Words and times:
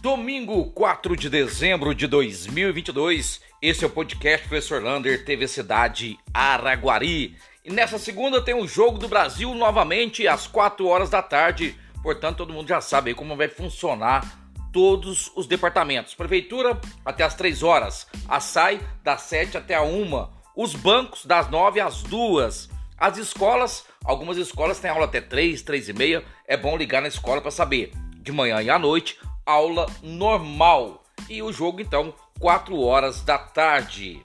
Domingo 0.00 0.64
4 0.70 1.14
de 1.14 1.28
dezembro 1.28 1.94
de 1.94 2.06
2022, 2.06 3.42
esse 3.60 3.84
é 3.84 3.86
o 3.86 3.90
podcast 3.90 4.48
Professor 4.48 4.82
Lander, 4.82 5.26
TV 5.26 5.46
Cidade 5.46 6.18
Araguari. 6.32 7.36
E 7.62 7.70
nessa 7.70 7.98
segunda 7.98 8.40
tem 8.40 8.54
o 8.54 8.66
Jogo 8.66 8.96
do 8.96 9.08
Brasil 9.08 9.54
novamente 9.54 10.26
às 10.26 10.46
4 10.46 10.86
horas 10.86 11.10
da 11.10 11.20
tarde. 11.20 11.76
Portanto, 12.02 12.38
todo 12.38 12.52
mundo 12.54 12.66
já 12.66 12.80
sabe 12.80 13.12
como 13.12 13.36
vai 13.36 13.48
funcionar 13.48 14.40
todos 14.72 15.30
os 15.36 15.46
departamentos. 15.46 16.14
Prefeitura 16.14 16.80
até 17.04 17.22
as 17.22 17.34
3 17.34 17.62
horas, 17.62 18.06
a 18.26 18.40
SAI 18.40 18.80
das 19.04 19.20
7 19.20 19.58
até 19.58 19.74
a 19.74 19.82
1, 19.82 20.28
os 20.56 20.74
bancos 20.74 21.26
das 21.26 21.50
9 21.50 21.78
às 21.78 22.02
2. 22.04 22.70
As 22.96 23.18
escolas, 23.18 23.84
algumas 24.02 24.38
escolas 24.38 24.80
têm 24.80 24.90
aula 24.90 25.04
até 25.04 25.20
3, 25.20 25.60
3 25.60 25.90
e 25.90 25.92
meia. 25.92 26.24
É 26.48 26.56
bom 26.56 26.74
ligar 26.74 27.02
na 27.02 27.08
escola 27.08 27.42
para 27.42 27.50
saber. 27.50 27.92
De 28.22 28.32
manhã 28.32 28.62
e 28.62 28.68
à 28.68 28.78
noite, 28.78 29.18
aula 29.50 29.86
normal. 30.02 31.04
E 31.28 31.42
o 31.42 31.52
jogo, 31.52 31.80
então, 31.80 32.14
4 32.38 32.78
horas 32.80 33.22
da 33.22 33.38
tarde. 33.38 34.24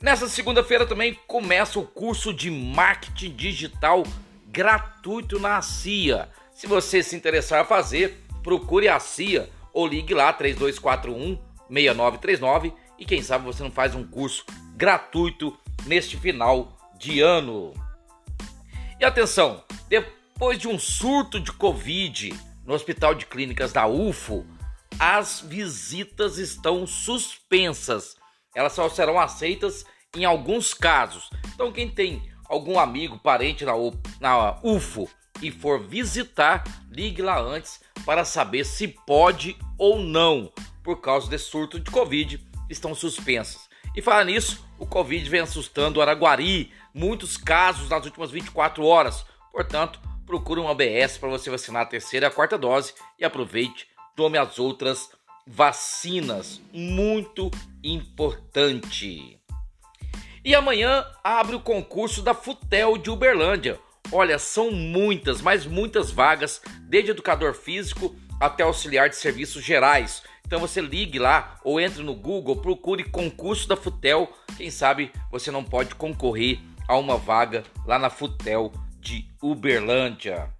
Nessa 0.00 0.28
segunda-feira 0.28 0.86
também 0.86 1.18
começa 1.26 1.78
o 1.78 1.86
curso 1.86 2.32
de 2.32 2.50
marketing 2.50 3.30
digital 3.30 4.02
gratuito 4.48 5.38
na 5.38 5.60
CIA. 5.62 6.28
Se 6.52 6.66
você 6.66 7.02
se 7.02 7.16
interessar 7.16 7.60
a 7.60 7.64
fazer, 7.64 8.22
procure 8.42 8.88
a 8.88 9.00
CIA 9.00 9.50
ou 9.72 9.86
ligue 9.86 10.14
lá 10.14 10.32
3241 10.32 11.38
6939 11.68 12.72
e 12.98 13.04
quem 13.04 13.22
sabe 13.22 13.44
você 13.44 13.62
não 13.62 13.70
faz 13.70 13.94
um 13.94 14.04
curso 14.06 14.44
gratuito 14.76 15.58
neste 15.86 16.16
final 16.16 16.76
de 16.98 17.20
ano. 17.20 17.72
E 19.00 19.04
atenção, 19.04 19.64
depois 19.88 20.58
de 20.58 20.68
um 20.68 20.78
surto 20.78 21.40
de 21.40 21.50
Covid 21.52 22.32
no 22.66 22.74
Hospital 22.74 23.14
de 23.14 23.26
Clínicas 23.26 23.72
da 23.72 23.86
UFO, 23.86 24.46
as 24.98 25.40
visitas 25.40 26.38
estão 26.38 26.86
suspensas. 26.86 28.16
Elas 28.54 28.72
só 28.72 28.88
serão 28.88 29.18
aceitas 29.18 29.84
em 30.16 30.24
alguns 30.24 30.72
casos. 30.72 31.28
Então, 31.54 31.72
quem 31.72 31.88
tem 31.88 32.22
algum 32.48 32.78
amigo, 32.78 33.18
parente 33.18 33.64
na, 33.64 34.60
UFO 34.62 35.08
e 35.42 35.50
for 35.50 35.80
visitar, 35.80 36.62
ligue 36.90 37.22
lá 37.22 37.40
antes 37.40 37.80
para 38.04 38.24
saber 38.24 38.64
se 38.64 38.88
pode 38.88 39.56
ou 39.76 39.98
não, 39.98 40.52
por 40.82 41.00
causa 41.00 41.28
desse 41.28 41.46
surto 41.46 41.80
de 41.80 41.90
Covid, 41.90 42.40
estão 42.70 42.94
suspensas. 42.94 43.68
E 43.96 44.02
falar 44.02 44.24
nisso, 44.24 44.66
o 44.78 44.86
Covid 44.86 45.28
vem 45.28 45.40
assustando 45.40 45.98
o 45.98 46.02
Araguari, 46.02 46.72
muitos 46.92 47.36
casos 47.36 47.88
nas 47.88 48.04
últimas 48.04 48.30
24 48.30 48.84
horas. 48.84 49.24
Portanto, 49.52 50.00
procure 50.26 50.60
um 50.60 50.68
ABS 50.68 51.18
para 51.18 51.28
você 51.28 51.50
vacinar 51.50 51.82
a 51.82 51.86
terceira 51.86 52.26
e 52.26 52.28
a 52.28 52.30
quarta 52.30 52.58
dose 52.58 52.94
e 53.18 53.24
aproveite, 53.24 53.86
tome 54.16 54.38
as 54.38 54.58
outras 54.58 55.10
vacinas. 55.46 56.60
Muito 56.72 57.50
importante. 57.82 59.38
E 60.44 60.54
amanhã 60.54 61.06
abre 61.22 61.56
o 61.56 61.60
concurso 61.60 62.22
da 62.22 62.34
Futel 62.34 62.98
de 62.98 63.10
Uberlândia. 63.10 63.78
Olha, 64.12 64.38
são 64.38 64.70
muitas, 64.70 65.40
mas 65.40 65.64
muitas 65.64 66.10
vagas, 66.10 66.60
desde 66.82 67.10
educador 67.10 67.54
físico 67.54 68.14
até 68.40 68.62
auxiliar 68.62 69.08
de 69.08 69.16
serviços 69.16 69.64
gerais. 69.64 70.22
Então 70.46 70.60
você 70.60 70.80
ligue 70.80 71.18
lá 71.18 71.58
ou 71.64 71.80
entre 71.80 72.02
no 72.02 72.14
Google, 72.14 72.56
procure 72.56 73.04
concurso 73.04 73.66
da 73.66 73.76
Futel. 73.76 74.30
Quem 74.56 74.70
sabe 74.70 75.10
você 75.30 75.50
não 75.50 75.64
pode 75.64 75.94
concorrer 75.94 76.60
a 76.86 76.98
uma 76.98 77.16
vaga 77.16 77.64
lá 77.86 77.98
na 77.98 78.10
Futel 78.10 78.70
de 79.04 79.28
Uberlândia. 79.42 80.50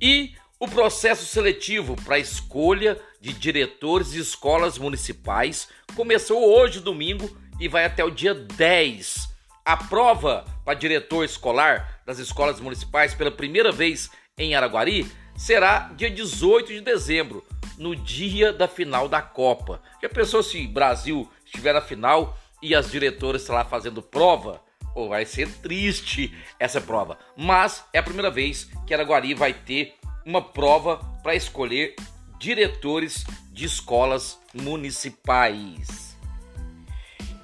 E 0.00 0.34
o 0.58 0.68
processo 0.68 1.24
seletivo 1.24 1.96
para 2.04 2.18
escolha 2.18 3.00
de 3.18 3.32
diretores 3.32 4.10
de 4.10 4.20
escolas 4.20 4.76
municipais 4.76 5.68
começou 5.96 6.44
hoje, 6.54 6.80
domingo, 6.80 7.34
e 7.58 7.66
vai 7.66 7.86
até 7.86 8.04
o 8.04 8.10
dia 8.10 8.34
10. 8.34 9.30
A 9.64 9.76
prova 9.76 10.44
para 10.64 10.74
diretor 10.74 11.24
escolar 11.24 12.02
das 12.06 12.18
escolas 12.18 12.60
municipais 12.60 13.14
pela 13.14 13.30
primeira 13.30 13.72
vez 13.72 14.10
em 14.36 14.54
Araguari 14.54 15.10
será 15.36 15.90
dia 15.96 16.10
18 16.10 16.68
de 16.74 16.80
dezembro, 16.82 17.44
no 17.78 17.96
dia 17.96 18.52
da 18.52 18.68
final 18.68 19.08
da 19.08 19.22
Copa. 19.22 19.82
Já 20.02 20.08
pensou 20.10 20.42
se 20.42 20.66
Brasil 20.66 21.30
estiver 21.46 21.72
na 21.72 21.80
final 21.80 22.38
e 22.62 22.74
as 22.74 22.90
diretoras 22.90 23.40
estão 23.40 23.54
lá 23.54 23.64
fazendo 23.64 24.02
prova? 24.02 24.62
Pô, 24.94 25.08
vai 25.08 25.24
ser 25.24 25.48
triste 25.58 26.34
essa 26.58 26.80
prova. 26.80 27.18
Mas 27.36 27.84
é 27.92 27.98
a 27.98 28.02
primeira 28.02 28.30
vez 28.30 28.70
que 28.86 28.94
Araguari 28.94 29.34
vai 29.34 29.52
ter 29.52 29.94
uma 30.24 30.42
prova 30.42 30.98
para 31.22 31.34
escolher 31.34 31.94
diretores 32.38 33.24
de 33.52 33.66
escolas 33.66 34.38
municipais. 34.54 36.16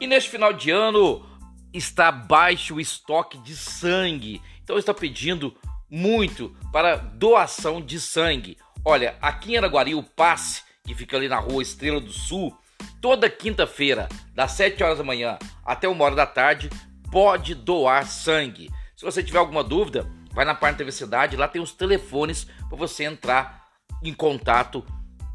E 0.01 0.07
neste 0.07 0.31
final 0.31 0.53
de 0.53 0.71
ano 0.71 1.25
está 1.73 2.11
baixo 2.11 2.75
o 2.75 2.81
estoque 2.81 3.39
de 3.39 3.57
sangue. 3.57 4.43
Então 4.63 4.78
está 4.78 4.93
pedindo 4.93 5.57
muito 5.89 6.57
para 6.73 6.97
doação 6.97 7.81
de 7.81 8.01
sangue. 8.01 8.59
Olha, 8.84 9.17
aqui 9.21 9.53
em 9.53 9.57
Araguari 9.57 9.95
o 9.95 10.03
passe, 10.03 10.63
que 10.84 10.95
fica 10.95 11.17
ali 11.17 11.28
na 11.28 11.39
rua 11.39 11.63
Estrela 11.63 12.01
do 12.01 12.13
Sul, 12.13 12.57
toda 13.01 13.31
quinta-feira, 13.31 14.09
das 14.34 14.53
7 14.53 14.83
horas 14.83 14.99
da 14.99 15.05
manhã 15.05 15.39
até 15.65 15.89
1 15.89 16.01
hora 16.01 16.15
da 16.15 16.27
tarde, 16.27 16.71
pode 17.11 17.55
doar 17.55 18.06
sangue. 18.06 18.71
Se 18.97 19.05
você 19.05 19.22
tiver 19.22 19.39
alguma 19.39 19.62
dúvida, 19.62 20.11
vai 20.33 20.44
na 20.44 20.55
parte 20.55 20.77
da 20.77 20.81
universidade, 20.81 21.37
lá 21.37 21.49
tem 21.49 21.62
os 21.62 21.72
telefones 21.72 22.47
para 22.69 22.77
você 22.77 23.05
entrar 23.05 23.67
em 24.03 24.12
contato 24.12 24.84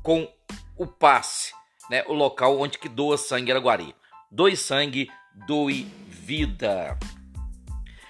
com 0.03 0.27
o 0.77 0.87
passe, 0.87 1.53
né? 1.89 2.03
O 2.07 2.13
local 2.13 2.59
onde 2.59 2.77
que 2.77 2.89
doa 2.89 3.17
sangue 3.17 3.51
Araguari. 3.51 3.95
Doe 4.31 4.55
sangue, 4.55 5.09
doe 5.47 5.83
vida. 6.07 6.97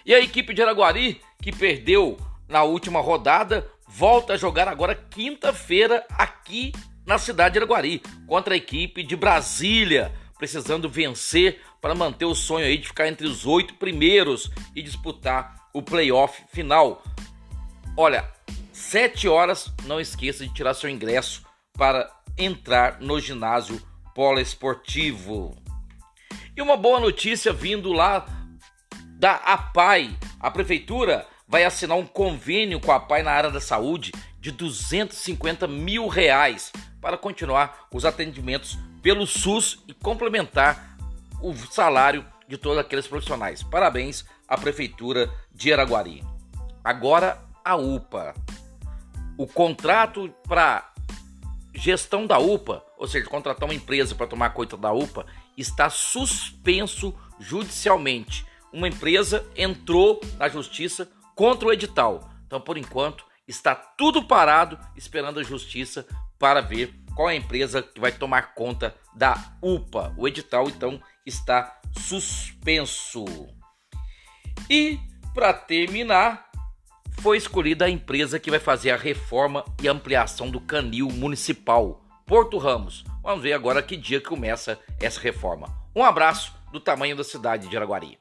E 0.05 0.13
a 0.13 0.19
equipe 0.19 0.53
de 0.53 0.61
Araguari, 0.61 1.21
que 1.41 1.51
perdeu 1.51 2.17
na 2.47 2.63
última 2.63 3.01
rodada, 3.01 3.69
volta 3.87 4.33
a 4.33 4.37
jogar 4.37 4.67
agora 4.67 4.95
quinta-feira 4.95 6.05
aqui 6.11 6.71
na 7.05 7.17
cidade 7.17 7.53
de 7.53 7.59
Araguari, 7.59 8.01
contra 8.27 8.53
a 8.53 8.57
equipe 8.57 9.03
de 9.03 9.15
Brasília 9.15 10.13
precisando 10.41 10.89
vencer 10.89 11.61
para 11.79 11.93
manter 11.93 12.25
o 12.25 12.33
sonho 12.33 12.65
aí 12.65 12.75
de 12.75 12.87
ficar 12.87 13.07
entre 13.07 13.27
os 13.27 13.45
oito 13.45 13.75
primeiros 13.75 14.49
e 14.75 14.81
disputar 14.81 15.69
o 15.71 15.83
playoff 15.83 16.43
final. 16.51 17.03
Olha, 17.95 18.27
sete 18.73 19.27
horas, 19.27 19.71
não 19.83 19.99
esqueça 19.99 20.43
de 20.43 20.51
tirar 20.51 20.73
seu 20.73 20.89
ingresso 20.89 21.43
para 21.73 22.11
entrar 22.35 22.99
no 22.99 23.19
ginásio 23.19 23.79
poliesportivo. 24.15 25.55
E 26.57 26.61
uma 26.63 26.75
boa 26.75 26.99
notícia 26.99 27.53
vindo 27.53 27.93
lá 27.93 28.25
da 29.19 29.35
APAI. 29.35 30.17
A 30.39 30.49
prefeitura 30.49 31.27
vai 31.47 31.65
assinar 31.65 31.99
um 31.99 32.05
convênio 32.07 32.79
com 32.79 32.91
a 32.91 32.95
APAI 32.95 33.21
na 33.21 33.31
área 33.31 33.51
da 33.51 33.61
saúde 33.61 34.11
de 34.39 34.51
250 34.51 35.67
mil 35.67 36.07
reais 36.07 36.73
para 37.01 37.17
continuar 37.17 37.87
os 37.91 38.05
atendimentos 38.05 38.77
pelo 39.01 39.25
SUS 39.25 39.83
e 39.87 39.93
complementar 39.93 40.97
o 41.41 41.53
salário 41.55 42.25
de 42.47 42.57
todos 42.57 42.77
aqueles 42.77 43.07
profissionais. 43.07 43.63
Parabéns 43.63 44.23
à 44.47 44.57
Prefeitura 44.57 45.29
de 45.51 45.73
Araguari. 45.73 46.23
Agora 46.83 47.41
a 47.65 47.75
UPA. 47.75 48.35
O 49.37 49.47
contrato 49.47 50.31
para 50.47 50.91
gestão 51.73 52.27
da 52.27 52.37
UPA, 52.37 52.83
ou 52.97 53.07
seja, 53.07 53.27
contratar 53.27 53.67
uma 53.67 53.73
empresa 53.73 54.13
para 54.13 54.27
tomar 54.27 54.51
conta 54.51 54.77
da 54.77 54.91
UPA, 54.91 55.25
está 55.57 55.89
suspenso 55.89 57.13
judicialmente. 57.39 58.45
Uma 58.71 58.87
empresa 58.87 59.45
entrou 59.55 60.21
na 60.37 60.47
justiça 60.47 61.09
contra 61.35 61.67
o 61.67 61.73
edital. 61.73 62.29
Então, 62.45 62.59
por 62.61 62.77
enquanto, 62.77 63.25
está 63.47 63.73
tudo 63.73 64.23
parado 64.23 64.77
esperando 64.95 65.39
a 65.39 65.43
justiça 65.43 66.05
para 66.41 66.59
ver 66.59 66.91
qual 67.15 67.29
é 67.29 67.33
a 67.33 67.35
empresa 67.35 67.83
que 67.83 68.01
vai 68.01 68.11
tomar 68.11 68.55
conta 68.55 68.95
da 69.15 69.53
UPA. 69.61 70.11
O 70.17 70.27
edital 70.27 70.67
então 70.67 70.99
está 71.23 71.79
suspenso. 71.95 73.25
E 74.67 74.99
para 75.35 75.53
terminar, 75.53 76.49
foi 77.21 77.37
escolhida 77.37 77.85
a 77.85 77.89
empresa 77.89 78.39
que 78.39 78.49
vai 78.49 78.59
fazer 78.59 78.89
a 78.89 78.97
reforma 78.97 79.63
e 79.83 79.87
ampliação 79.87 80.49
do 80.49 80.59
canil 80.59 81.09
municipal 81.09 82.01
Porto 82.25 82.57
Ramos. 82.57 83.05
Vamos 83.21 83.43
ver 83.43 83.53
agora 83.53 83.83
que 83.83 83.95
dia 83.95 84.19
que 84.19 84.27
começa 84.27 84.79
essa 84.99 85.19
reforma. 85.19 85.69
Um 85.95 86.03
abraço 86.03 86.55
do 86.71 86.79
tamanho 86.79 87.15
da 87.15 87.23
cidade 87.23 87.67
de 87.67 87.77
Araguari. 87.77 88.17